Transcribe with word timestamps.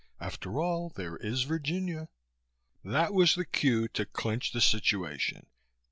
After 0.19 0.59
all, 0.59 0.89
there 0.89 1.17
is 1.17 1.43
Virginia." 1.43 2.09
That 2.83 3.13
was 3.13 3.35
the 3.35 3.45
cue 3.45 3.87
to 3.89 4.03
clinch 4.07 4.51
the 4.51 4.59
situation. 4.59 5.45